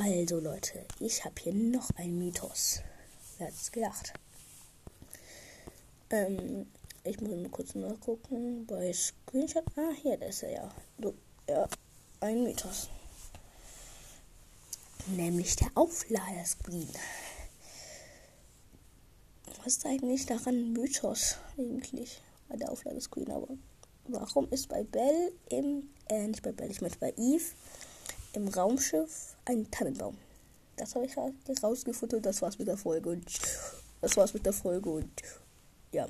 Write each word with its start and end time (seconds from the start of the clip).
Also 0.00 0.38
Leute, 0.38 0.86
ich 1.00 1.24
habe 1.24 1.34
hier 1.42 1.52
noch 1.52 1.90
einen 1.96 2.20
Mythos. 2.20 2.82
Wer 3.36 3.48
hat 3.48 3.54
es 3.54 3.72
gedacht? 3.72 4.12
Ähm, 6.10 6.68
ich 7.02 7.20
muss 7.20 7.32
mal 7.32 7.48
kurz 7.48 7.74
nachgucken. 7.74 8.64
Bei 8.64 8.92
Screenshot. 8.92 9.64
Ah, 9.74 9.90
hier, 10.00 10.16
das 10.16 10.36
ist 10.36 10.42
er 10.44 10.52
ja. 10.52 10.74
Du, 10.98 11.14
ja, 11.48 11.66
ein 12.20 12.44
Mythos. 12.44 12.88
Nämlich 15.08 15.56
der 15.56 15.72
Aufladerscreen. 15.74 16.88
Was 19.64 19.78
ist 19.78 19.86
eigentlich 19.86 20.26
daran 20.26 20.74
Mythos 20.74 21.38
eigentlich? 21.58 22.22
Bei 22.48 22.56
der 22.56 22.70
Aufladescreen, 22.70 23.32
aber 23.32 23.48
warum 24.06 24.48
ist 24.50 24.68
bei 24.68 24.84
Bell 24.84 25.32
im, 25.48 25.90
äh, 26.08 26.28
nicht 26.28 26.44
bei 26.44 26.52
Bell, 26.52 26.70
ich 26.70 26.80
meine 26.82 26.94
bei 27.00 27.12
Eve 27.16 27.46
im 28.38 28.48
Raumschiff 28.48 29.36
ein 29.44 29.70
Tannenbaum? 29.70 30.16
Das 30.76 30.94
habe 30.94 31.06
ich 31.06 31.16
herausgefunden. 31.16 32.22
Das 32.22 32.40
war's 32.40 32.58
mit 32.58 32.68
der 32.68 32.76
Folge 32.76 33.10
und 33.10 33.24
das 34.00 34.16
war's 34.16 34.32
mit 34.32 34.46
der 34.46 34.52
Folge 34.52 34.90
und 34.90 35.10
ja, 35.92 36.06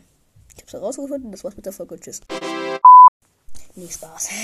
ich 0.49 0.57
habe 0.57 0.67
es 0.67 0.73
herausgefunden. 0.75 1.33
Das 1.33 1.43
war's 1.43 1.57
mit 1.57 1.65
der 1.65 1.73
Folge 1.73 1.95
und 1.95 2.03
tschüss. 2.03 2.21
Nee, 3.75 3.89
Spaß. 3.89 4.29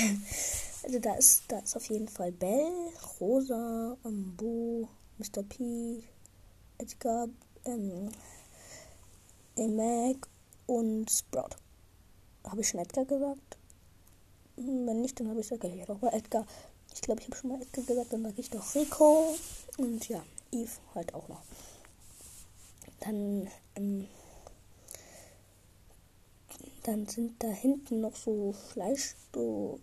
Also 0.85 0.99
da 0.99 1.15
ist, 1.15 1.45
da 1.49 1.61
ist 1.61 1.75
auf 1.77 1.89
jeden 1.89 2.09
Fall 2.09 2.31
Bell, 2.31 2.91
Rosa, 3.19 3.97
Ambu, 4.03 4.87
Mr. 5.17 5.43
P, 5.43 6.05
Edgar, 6.77 7.27
ähm, 7.65 8.13
Mac 9.57 10.29
und 10.67 11.11
Sprout. 11.11 11.57
Habe 12.47 12.61
ich 12.61 12.69
schon 12.69 12.81
Edgar 12.81 13.07
gesagt? 13.07 13.57
Hm, 14.57 14.87
wenn 14.87 15.01
nicht, 15.01 15.19
dann 15.19 15.31
habe 15.31 15.41
ich 15.41 15.51
es 15.51 15.89
noch 15.89 16.03
mal 16.03 16.13
Edgar. 16.13 16.47
Ich 16.95 17.01
glaube, 17.03 17.21
ich 17.21 17.27
habe 17.27 17.37
schon 17.37 17.51
mal 17.51 17.61
Edgar 17.61 17.85
gesagt, 17.85 18.13
dann 18.13 18.23
sage 18.23 18.41
ich 18.41 18.53
noch 18.53 18.75
Rico 18.75 19.35
und 19.79 20.09
ja, 20.09 20.25
Eve 20.53 20.71
halt 20.95 21.13
auch 21.13 21.29
noch. 21.29 21.43
Dann, 23.01 23.51
ähm, 23.75 24.07
dann 26.85 27.07
sind 27.07 27.43
da 27.43 27.49
hinten 27.49 28.01
noch 28.01 28.15
so 28.15 28.53
Fleisch, 28.53 29.17
so, 29.35 29.81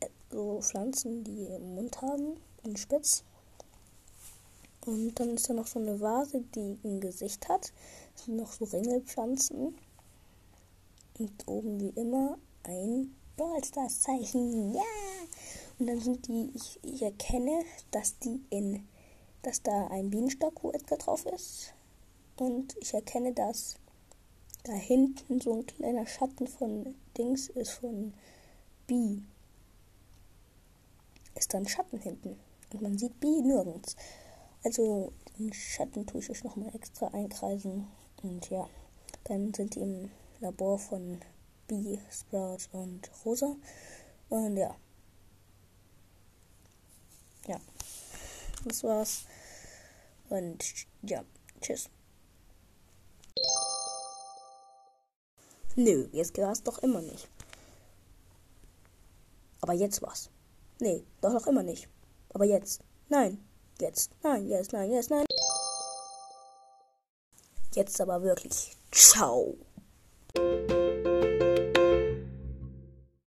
äh, 0.00 0.08
so 0.30 0.60
Pflanzen, 0.60 1.22
die 1.22 1.46
im 1.46 1.76
Mund 1.76 2.02
haben 2.02 2.36
und 2.64 2.78
spitz. 2.78 3.22
Und 4.84 5.14
dann 5.20 5.36
ist 5.36 5.48
da 5.48 5.54
noch 5.54 5.68
so 5.68 5.78
eine 5.78 6.00
Vase, 6.00 6.42
die 6.54 6.76
ein 6.82 7.00
Gesicht 7.00 7.48
hat. 7.48 7.72
Das 8.14 8.24
sind 8.24 8.36
noch 8.36 8.52
so 8.52 8.64
Ringelpflanzen. 8.64 9.78
Und 11.18 11.48
oben 11.48 11.80
wie 11.80 12.00
immer 12.00 12.38
ein 12.64 13.14
Ballstars-Zeichen. 13.36 14.74
Ja! 14.74 14.80
Und 15.80 15.86
dann 15.86 16.00
sind 16.00 16.28
die, 16.28 16.50
ich, 16.54 16.78
ich 16.82 17.00
erkenne, 17.00 17.64
dass 17.90 18.18
die 18.18 18.44
in, 18.50 18.86
dass 19.40 19.62
da 19.62 19.86
ein 19.86 20.10
Bienenstock, 20.10 20.62
wo 20.62 20.72
Edgar 20.72 20.98
drauf 20.98 21.24
ist. 21.24 21.72
Und 22.36 22.76
ich 22.80 22.92
erkenne, 22.92 23.32
dass 23.32 23.76
da 24.64 24.74
hinten 24.74 25.40
so 25.40 25.54
ein 25.54 25.64
kleiner 25.64 26.06
Schatten 26.06 26.46
von 26.46 26.94
Dings 27.16 27.48
ist 27.48 27.70
von 27.70 28.12
B. 28.86 29.20
Ist 31.34 31.54
da 31.54 31.58
ein 31.58 31.66
Schatten 31.66 31.98
hinten. 31.98 32.38
Und 32.74 32.82
man 32.82 32.98
sieht 32.98 33.18
B 33.18 33.26
nirgends. 33.40 33.96
Also 34.62 35.14
den 35.38 35.50
Schatten 35.54 36.06
tue 36.06 36.20
ich 36.20 36.28
euch 36.28 36.44
nochmal 36.44 36.74
extra 36.74 37.08
einkreisen. 37.08 37.86
Und 38.22 38.50
ja, 38.50 38.68
dann 39.24 39.54
sind 39.54 39.76
die 39.76 39.80
im 39.80 40.10
Labor 40.40 40.78
von 40.78 41.20
B, 41.68 41.96
Sprout 42.10 42.68
und 42.72 43.10
Rosa. 43.24 43.56
Und 44.28 44.58
ja. 44.58 44.68
Ja. 44.68 44.76
Das 48.64 48.84
war's. 48.84 49.24
Und 50.28 50.86
ja, 51.02 51.24
tschüss. 51.60 51.88
Nö, 55.76 56.08
jetzt 56.12 56.36
war's 56.38 56.62
doch 56.62 56.78
immer 56.78 57.00
nicht. 57.00 57.28
Aber 59.60 59.72
jetzt 59.72 60.02
war's. 60.02 60.30
Nee, 60.80 61.04
doch 61.20 61.32
noch 61.32 61.46
immer 61.46 61.62
nicht. 61.62 61.88
Aber 62.34 62.44
jetzt. 62.44 62.82
Nein. 63.08 63.44
Jetzt. 63.80 64.10
Nein, 64.22 64.46
jetzt, 64.46 64.72
nein, 64.72 64.90
jetzt, 64.90 65.10
nein. 65.10 65.24
Jetzt 67.74 68.00
aber 68.00 68.22
wirklich. 68.22 68.76
Ciao. 68.90 69.56